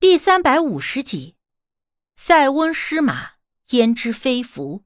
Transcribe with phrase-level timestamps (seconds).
[0.00, 1.34] 第三百五十集，
[2.14, 3.32] 塞翁失马，
[3.70, 4.84] 焉知非福。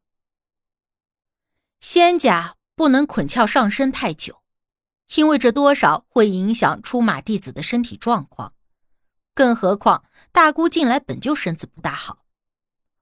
[1.81, 4.43] 仙家不能捆翘上身太久，
[5.15, 8.55] 因为这多少会影响出马弟子的身体状况。
[9.35, 10.03] 更何况
[10.33, 12.25] 大姑近来本就身子不大好。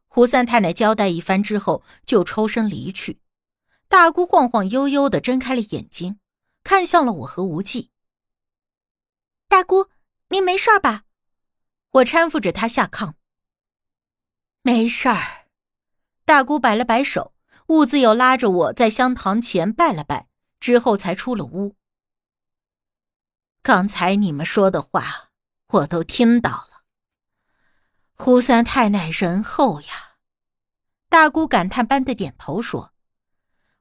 [0.08, 3.20] 胡三太奶交代一番之后，就抽身离去。
[3.88, 6.18] 大姑晃晃悠悠的睁开了眼睛，
[6.64, 7.92] 看向了我和无忌。
[9.46, 9.88] 大姑，
[10.30, 11.04] 您没事吧？
[11.92, 13.14] 我搀扶着他下炕，
[14.62, 15.46] 没事儿。
[16.24, 17.34] 大姑摆了摆手，
[17.66, 20.28] 兀自又拉着我在香堂前拜了拜，
[20.60, 21.74] 之后才出了屋。
[23.62, 25.30] 刚才你们说的话，
[25.66, 26.82] 我都听到了。
[28.14, 30.16] 胡三太奶仁厚呀，
[31.08, 32.92] 大姑感叹般的点头说：“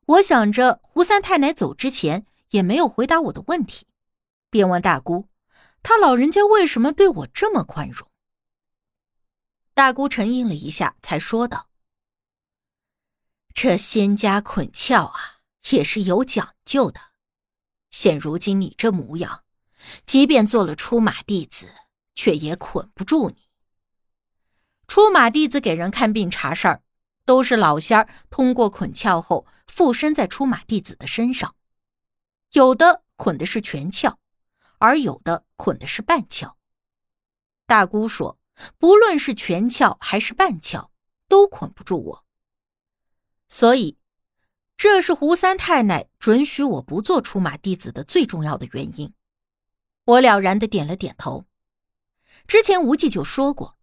[0.08, 3.86] 我想着胡三太奶走之前也没有回答我的问题，
[4.50, 5.28] 便问大姑。”
[5.82, 8.10] 他老人家为什么对我这么宽容？
[9.74, 11.70] 大姑沉吟了一下，才说道
[13.56, 17.00] ：“这仙家捆窍啊，也是有讲究的。
[17.90, 19.46] 现如今你这模样，
[20.06, 21.74] 即便做了出马弟子，
[22.14, 23.48] 却也捆不住你。
[24.86, 26.84] 出马弟子给人看病查事儿，
[27.24, 31.56] 都是老仙儿通过捆窍后附身在出马弟子的身上，
[32.52, 34.19] 有的捆的是全翘。”
[34.80, 36.58] 而有的捆的是半翘，
[37.68, 38.40] 大姑说，
[38.78, 40.92] 不论是全翘还是半翘，
[41.28, 42.26] 都捆不住我。
[43.50, 43.98] 所以，
[44.78, 49.14] 这是胡三太奶准许我不做出马弟子的最重要的原因。
[50.06, 51.46] 我了然的点了点头。
[52.48, 53.78] 之前无忌就说过，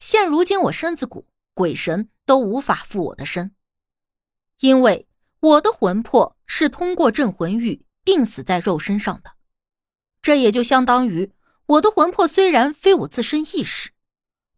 [0.00, 3.54] 现如今我身子骨，鬼神都无法附我的身，
[4.58, 5.06] 因为
[5.38, 9.34] 我的魂魄是通过镇魂玉定死在肉身上的。
[10.22, 11.32] 这也就相当于
[11.66, 13.90] 我的魂魄虽然非我自身意识，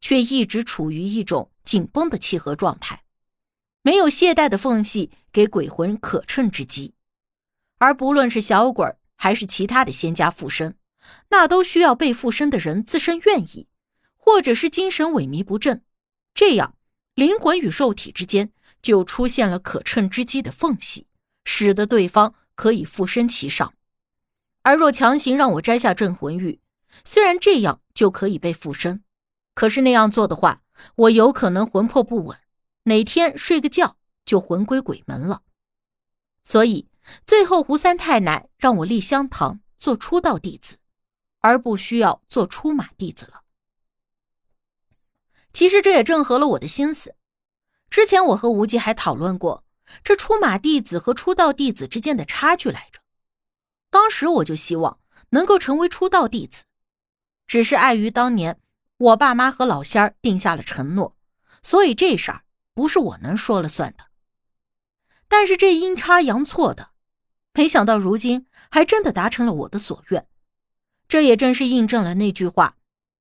[0.01, 3.05] 却一直处于一种紧绷的契合状态，
[3.81, 6.93] 没有懈怠的缝隙给鬼魂可乘之机。
[7.79, 8.87] 而不论是小鬼
[9.17, 10.77] 还是其他的仙家附身，
[11.31, 13.67] 那都需要被附身的人自身愿意，
[14.17, 15.83] 或者是精神萎靡不振，
[16.35, 16.77] 这样
[17.15, 18.53] 灵魂与肉体之间
[18.83, 21.07] 就出现了可乘之机的缝隙，
[21.45, 23.73] 使得对方可以附身其上。
[24.65, 26.59] 而若强行让我摘下镇魂玉，
[27.05, 29.05] 虽然这样就可以被附身，
[29.55, 30.63] 可是那样做的话，
[30.97, 32.39] 我有可能魂魄不稳，
[32.85, 35.43] 哪天睡个觉就魂归鬼门了。
[36.43, 36.89] 所以
[37.27, 40.79] 最后胡三太奶让我立香堂做出道弟子，
[41.41, 43.43] 而不需要做出马弟子了。
[45.53, 47.15] 其实这也正合了我的心思。
[47.91, 49.63] 之前我和无忌还讨论过
[50.03, 53.04] 这出马弟子和出道弟子之间的差距来着。
[53.95, 56.65] 当时我就希望能够成为出道弟子，
[57.47, 58.59] 只是碍于当年
[58.97, 61.17] 我爸妈和老仙儿定下了承诺，
[61.63, 62.43] 所以这事儿
[62.75, 64.07] 不是我能说了算的。
[65.29, 66.91] 但是这阴差阳错的，
[67.53, 70.27] 没想到如今还真的达成了我的所愿。
[71.07, 72.77] 这也正是印证了那句话：“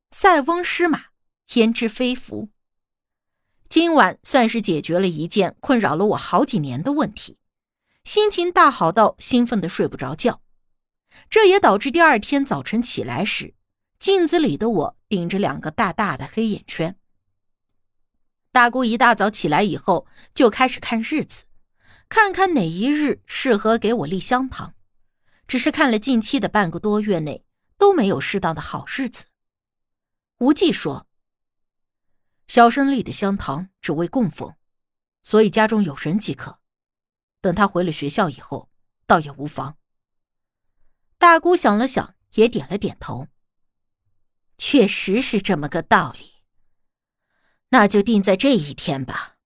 [0.10, 1.06] 塞翁失马，
[1.54, 2.50] 焉知非福。”
[3.70, 7.38] 今晚算是解决了一件困扰了我好几年的问题，
[8.04, 10.40] 心情大好到兴奋的睡不着觉。
[11.29, 13.56] 这也导致第二天早晨起来时，
[14.00, 16.97] 镜子里的我顶着两个大大的黑眼圈。
[18.51, 21.46] 大姑一大早起来以后，就开始看日子，
[22.07, 24.75] 看看哪一日适合给我立香堂。
[25.47, 27.44] 只是看了近期的半个多月内
[27.78, 29.25] 都没有适当的好日子。
[30.38, 31.07] 无忌说
[32.47, 34.56] ：“小生立的香堂只为供奉，
[35.22, 36.59] 所以家中有人即可。
[37.41, 38.69] 等他回了学校以后，
[39.06, 39.78] 倒也无妨。”
[41.24, 43.30] 大姑想了想，也点了点头。
[44.58, 46.34] 确实是这么个道理。
[47.70, 49.38] 那就定在这一天吧。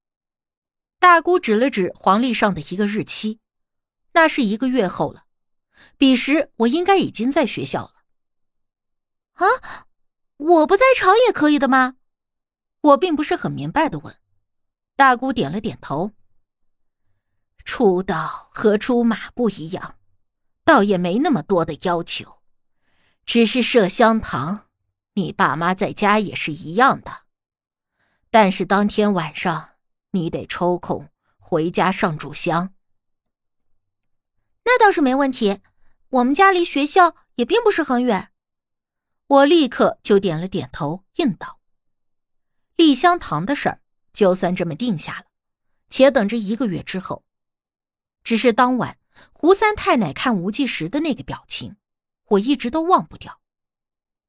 [0.97, 3.39] 大姑指了指黄历上的一个日期，
[4.13, 5.25] 那是一个月后了。
[5.99, 7.93] 彼时我应该已经在学校了。
[9.33, 9.85] 啊，
[10.37, 11.97] 我不在场也可以的吗？
[12.81, 14.17] 我并不是很明白的问。
[14.95, 16.13] 大姑点了点头。
[17.63, 19.99] 出道和出马不一样。
[20.67, 22.41] 倒也没那么多的要求，
[23.25, 24.67] 只是麝香堂，
[25.13, 27.21] 你爸妈在家也是一样的。
[28.29, 29.75] 但是当天晚上
[30.11, 32.73] 你得抽空回家上炷香。
[34.65, 35.61] 那倒是没问题，
[36.09, 38.33] 我们家离学校也并不是很远。
[39.27, 41.61] 我立刻就点了点头，应道
[42.75, 43.79] ：“立香堂的事儿
[44.11, 45.27] 就算这么定下了，
[45.87, 47.23] 且等着一个月之后。
[48.21, 48.97] 只是当晚。”
[49.33, 51.77] 胡三太奶看无忌时的那个表情，
[52.29, 53.41] 我一直都忘不掉。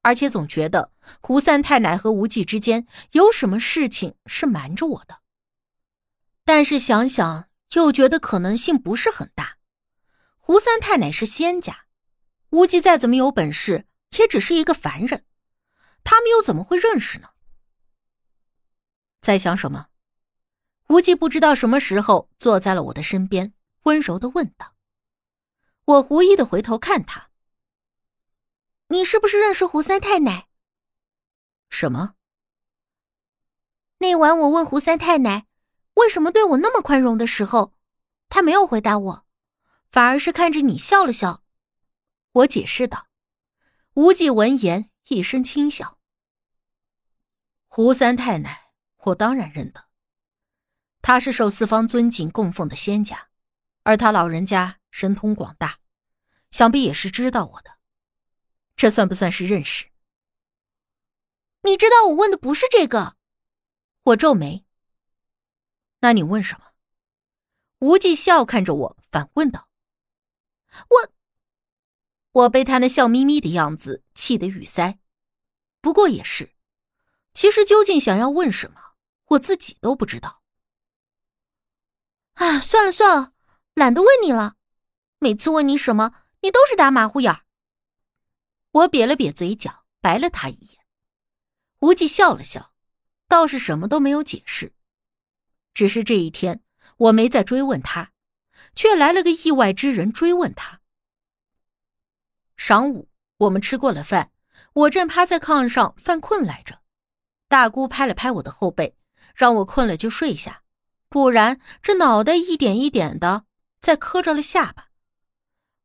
[0.01, 0.91] 而且总觉得
[1.21, 5.19] 胡三太奶和无忌之间有什么事情是瞒着我的。
[6.45, 9.57] 但是想想又觉得可能性不是很大。
[10.37, 11.85] 胡三太奶是仙家，
[12.51, 13.85] 无忌再怎么有本事，
[14.17, 15.25] 也只是一个凡人，
[16.03, 17.29] 他们又怎么会认识呢？
[19.21, 19.87] 在想什么？
[20.87, 23.53] 无忌不知道什么时候坐在了我的身边，
[23.83, 24.73] 温柔的问道。
[25.89, 27.29] 我狐疑的回头看他。
[28.89, 30.47] 你是不是认识胡三太奶？
[31.67, 32.13] 什么？
[33.97, 35.47] 那晚我问胡三太奶，
[35.95, 37.73] 为什么对我那么宽容的时候，
[38.29, 39.25] 他没有回答我，
[39.89, 41.43] 反而是看着你笑了笑。
[42.33, 43.07] 我解释道。
[43.95, 45.97] 无忌闻言一声轻笑。
[47.67, 48.71] 胡三太奶，
[49.05, 49.85] 我当然认得。
[51.01, 53.29] 他是受四方尊敬供奉的仙家，
[53.81, 55.79] 而他老人家神通广大，
[56.51, 57.77] 想必也是知道我的。
[58.75, 59.87] 这算不算是认识？
[61.63, 63.17] 你知道我问的不是这个。
[64.03, 64.65] 我皱眉。
[65.99, 66.67] 那你问什么？
[67.79, 69.69] 无忌笑看着我，反问道
[70.89, 71.13] ：“我……
[72.31, 74.99] 我被他那笑眯眯的样子气得语塞。
[75.81, 76.55] 不过也是，
[77.33, 78.95] 其实究竟想要问什么，
[79.25, 80.41] 我自己都不知道。
[82.33, 83.33] 啊，算了算了，
[83.73, 84.55] 懒得问你了。
[85.19, 87.43] 每次问你什么，你都是打马虎眼儿。”
[88.71, 90.79] 我瘪了瘪嘴角，白了他一眼。
[91.79, 92.73] 无忌笑了笑，
[93.27, 94.73] 倒是什么都没有解释。
[95.73, 96.61] 只是这一天，
[96.97, 98.11] 我没再追问他，
[98.75, 100.81] 却来了个意外之人追问他。
[102.57, 104.31] 晌午，我们吃过了饭，
[104.73, 106.81] 我正趴在炕上犯困来着。
[107.47, 108.97] 大姑拍了拍我的后背，
[109.33, 110.63] 让我困了就睡下，
[111.07, 113.45] 不然这脑袋一点一点的
[113.79, 114.88] 在磕着了下巴。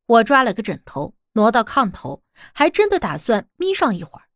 [0.05, 1.15] 我抓了个枕头。
[1.37, 2.23] 挪到炕头，
[2.53, 4.29] 还真的打算眯上一会儿，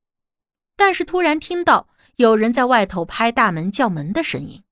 [0.76, 1.88] 但是突然听到
[2.18, 4.66] 有人在外头拍大门叫门的声音。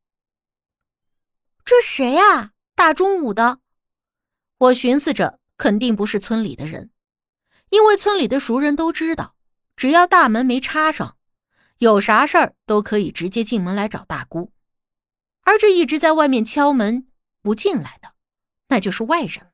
[1.64, 2.52] 这谁呀？
[2.76, 3.60] 大中午的！
[4.58, 6.92] 我寻思着，肯定不是村里的人，
[7.70, 9.36] 因为村里的熟人都知道，
[9.78, 11.16] 只要大门没插上，
[11.78, 14.52] 有啥事儿都可以直接进门来找大姑。
[15.44, 17.08] 而这一直在外面敲门
[17.42, 18.16] 不进来的，
[18.68, 19.52] 那就是外人了。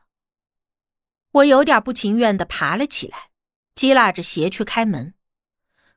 [1.34, 3.30] 我有点不情愿的爬了起来，
[3.76, 5.14] 急拉着鞋去开门。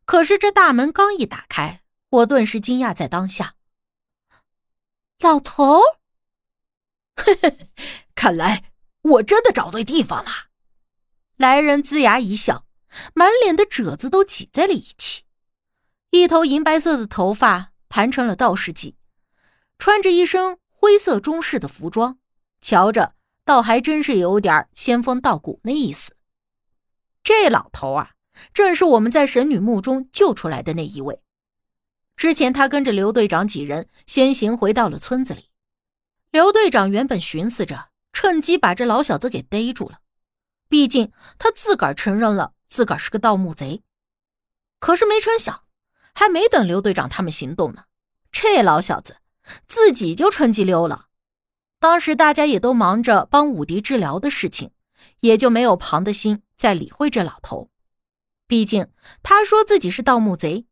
[0.04, 3.54] 可是这大门刚一打开，我顿时惊讶在当下。
[5.20, 5.80] 老头，
[7.16, 7.70] 嘿嘿，
[8.14, 8.72] 看来
[9.02, 10.30] 我真的找对地方了。
[11.36, 12.66] 来人龇牙一笑，
[13.14, 15.24] 满脸的褶子都挤在了一起，
[16.10, 18.94] 一头银白色的头发盘成了道士髻，
[19.78, 22.18] 穿着一身灰色中式的服装，
[22.62, 23.15] 瞧着。
[23.46, 26.16] 倒还真是有点仙风道骨那意思。
[27.22, 28.10] 这老头啊，
[28.52, 31.22] 正是我们在神女墓中救出来的那一位。
[32.16, 35.48] 之前他跟着刘队长几人先行回到了村子里。
[36.32, 40.00] 刘队长原本寻思着趁机把这老小子给逮住了，
[40.68, 43.84] 毕竟他自个儿承认了自个儿是个盗墓贼。
[44.80, 45.62] 可是没成想，
[46.14, 47.84] 还没等刘队长他们行动呢，
[48.32, 49.18] 这老小子
[49.68, 51.06] 自己就趁机溜了。
[51.78, 54.70] 当时大家也都忙着帮武迪治疗的事情，
[55.20, 57.70] 也就没有旁的心再理会这老头。
[58.46, 58.88] 毕竟
[59.22, 60.66] 他说自己是盗墓贼，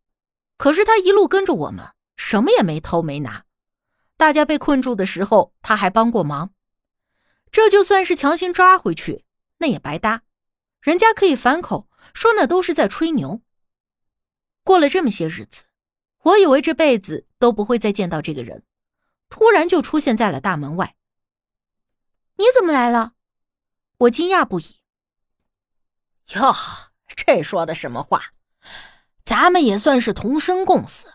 [0.57, 3.45] 可是他一路跟着我们，什么也没偷没拿。
[4.17, 6.53] 大家被困住的时候，他还帮过忙。
[7.51, 9.25] 这就算是强行抓回去，
[9.59, 10.23] 那也白搭，
[10.81, 13.43] 人家可以反口说那都是在吹牛。
[14.63, 15.65] 过了这么些日子，
[16.23, 18.63] 我以为这辈子都不会再见到这个人。
[19.35, 20.95] 突然就出现在了大门外。
[22.37, 23.15] 你怎么来了？
[23.99, 24.79] 我惊讶不已。
[26.37, 26.55] 哟，
[27.17, 28.27] 这说的什么话？
[29.25, 31.15] 咱们也算是同生共死，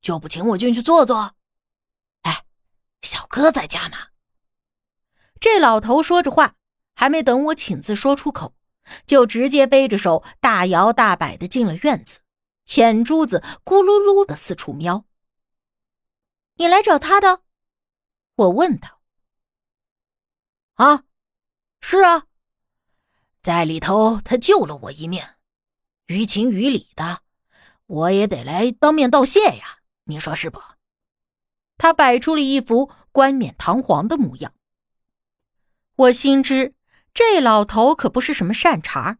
[0.00, 1.36] 就不请我进去坐坐？
[2.22, 2.42] 哎，
[3.02, 4.08] 小哥在家吗？
[5.38, 6.56] 这老头说着话，
[6.96, 8.56] 还没等我请字说出口，
[9.06, 12.18] 就直接背着手大摇大摆的进了院子，
[12.74, 15.04] 眼珠子咕噜噜的四处瞄。
[16.58, 17.42] 你来找他的？
[18.34, 19.02] 我问道。
[20.74, 21.04] 啊，
[21.80, 22.26] 是啊，
[23.42, 25.22] 在里头他救了我一命，
[26.06, 27.20] 于情于理的，
[27.86, 29.80] 我也得来当面道谢呀。
[30.04, 30.58] 你说是不？
[31.76, 34.54] 他摆出了一副冠冕堂皇的模样。
[35.96, 36.74] 我心知
[37.12, 39.18] 这老头可不是什么善茬，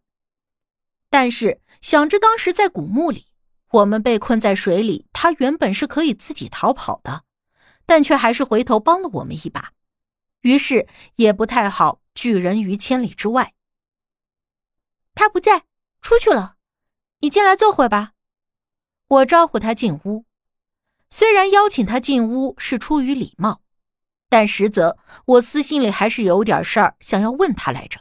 [1.11, 3.29] 但是想着当时在古墓里，
[3.73, 7.26] 我们被困在水里，他原本是可以自己逃跑的。
[7.87, 9.73] 但却还是回头帮了我们一把，
[10.43, 13.55] 于是也不太好拒人于千里之外。
[15.15, 15.65] 他不在，
[16.03, 16.57] 出去了，
[17.21, 18.13] 你进来坐会吧。
[19.09, 20.27] 我招呼他进屋。
[21.09, 23.63] 虽然邀请他进屋是出于礼貌，
[24.29, 28.01] 但实则我私心里还是有点事儿想要问他来着。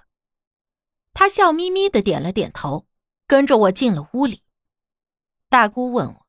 [1.14, 2.88] 他笑眯眯的点了点头，
[3.28, 4.42] 跟着我进了屋里。
[5.48, 6.26] 大姑问我：“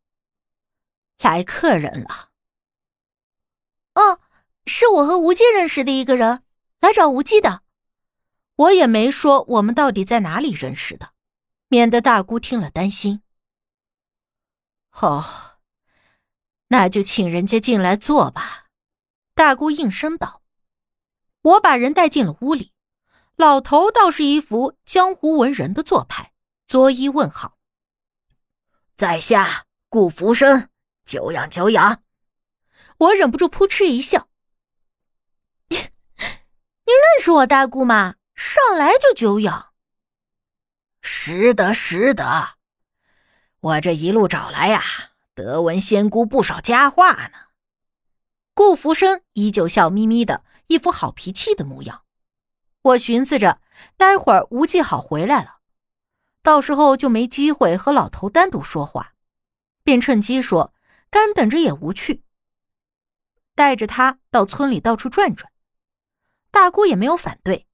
[1.18, 2.25] 来客人了？”“，
[4.66, 6.42] 是我和无忌认识的一个人，
[6.80, 7.62] 来找无忌的。”
[8.56, 11.11] 我也没说我们到底在哪里认识的，
[11.68, 13.23] 免得大姑听了担心。
[14.92, 15.58] 哦，
[16.68, 18.68] 那就请人家进来坐吧。
[19.35, 20.42] 大姑应声道。
[21.42, 22.73] 我把人带进了屋里，
[23.37, 26.32] 老头倒是一副江湖文人的做派，
[26.66, 27.58] 作揖问好。
[28.94, 30.70] 在下顾福生，
[31.04, 32.02] 久仰久仰。
[32.96, 34.30] 我忍不住扑哧一笑。
[36.87, 38.14] 你认识我大姑吗？
[38.37, 39.73] 上来就久仰，
[41.00, 42.50] 识得识得，
[43.59, 44.81] 我这一路找来呀，
[45.35, 47.38] 得闻仙姑不少佳话呢。
[48.55, 52.05] 顾福生依旧笑眯眯的，一副好脾气的模样。
[52.83, 53.61] 我寻思着，
[53.97, 55.57] 待会儿吴继好回来了，
[56.45, 59.14] 到时候就没机会和老头单独说话，
[59.83, 60.73] 便趁机说，
[61.11, 62.23] 干等着也无趣，
[63.57, 65.50] 带着他到村里到处转转。
[66.56, 67.68] 大姑也没有反对。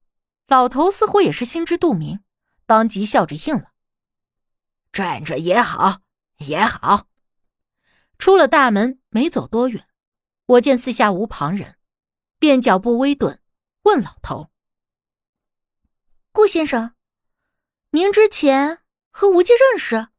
[0.45, 2.21] 老头似乎也是心知肚明，
[2.65, 3.71] 当即笑着应了。
[4.91, 6.01] 转转也好，
[6.39, 7.07] 也好。
[8.17, 9.87] 出了大门，没走多远，
[10.47, 11.77] 我见四下无旁人，
[12.39, 13.39] 便脚步微顿，
[13.83, 14.51] 问老头
[16.33, 16.93] ：“顾先生，
[17.91, 18.79] 您之前
[19.11, 20.09] 和无忌认识？”